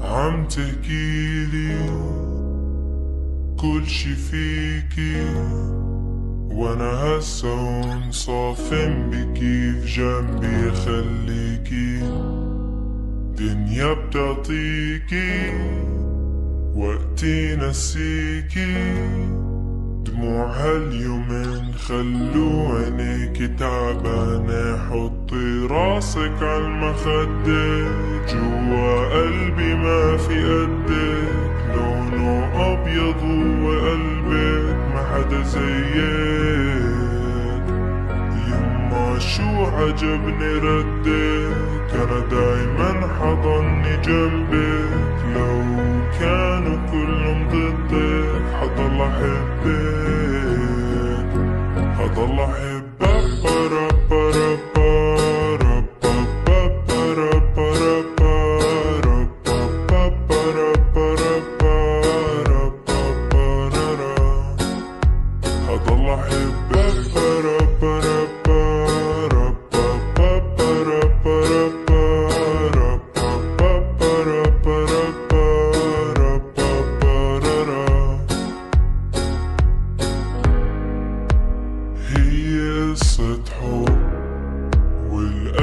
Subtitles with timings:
[0.00, 1.90] عم تحكيلي
[3.60, 5.24] كل شي فيكي
[6.50, 12.00] وأنا هسا هون صافن بكيف جنبي خليكي
[13.38, 15.50] دنيا بتعطيكي
[16.74, 18.74] وقتي نسيكي.
[20.04, 27.88] دموع هاليومين خلو عينيكي تعبانة حطي راسك عالمخدة
[28.32, 33.22] جوا قلبي ما في قدك لونه أبيض
[39.38, 45.62] شو عجبني ردك أنا دايما حضني جنبك لو
[46.20, 50.08] كانوا كلهم ضدك حضل أحبك
[51.98, 52.77] حضل أحبك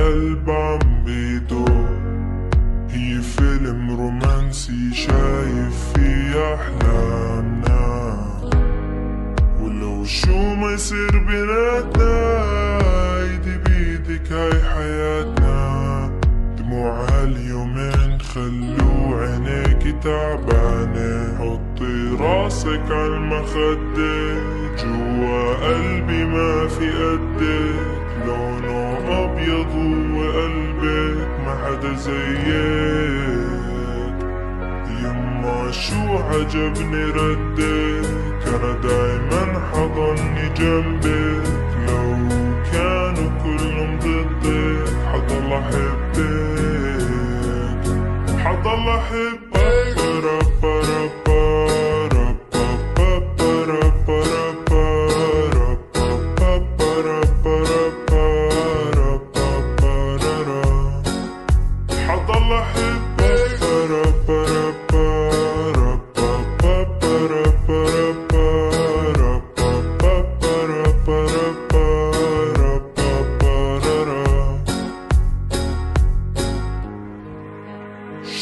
[0.06, 1.90] عم بيدور
[2.90, 8.18] هي فيلم رومانسي شايف فيه أحلامنا.
[9.62, 12.14] ولو شو ما يصير بيناتنا
[13.22, 16.12] ايدي بيدك هاي حياتنا.
[16.58, 21.38] دموع هاليومين خلو عينيكي تعبانة.
[21.40, 24.34] حطي راسك عالمخدة
[24.84, 29.74] جوا قلبي ما في قدك لونه أبيض
[30.16, 33.36] وقلبك ما حدا زيك.
[35.04, 38.06] يما شو عجبني ردك؟
[38.48, 39.44] أنا دايما
[39.74, 41.48] حضني جنبك.
[41.88, 42.08] لو
[42.74, 47.06] كانوا كلهم ضدك حضل أحبك.
[48.44, 49.46] حضل أحبك.
[49.98, 50.40] برا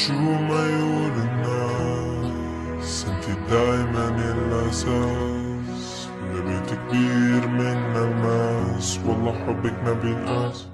[0.07, 10.67] شو ما يقول الناس انت دايما الاساس لبيت كبير من الماس والله حبك ما بينقاس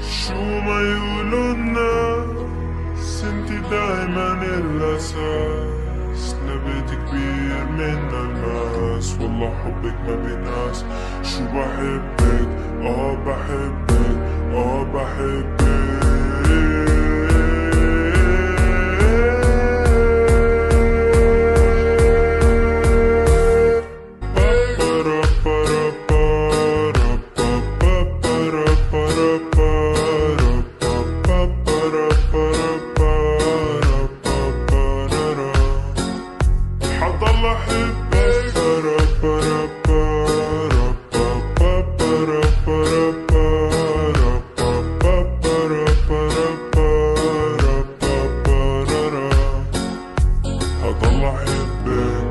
[0.00, 0.34] شو
[0.66, 10.84] ما يقولوا الناس انت دايما الاساس لبيت كبير من الماس والله حبك ما بينقاس
[11.22, 12.48] شو بحبك
[12.82, 14.18] آه بحبك
[14.54, 16.19] آه بحبك
[51.20, 52.29] my head back.